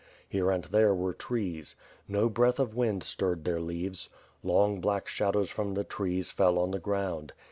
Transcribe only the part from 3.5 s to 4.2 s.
leaves.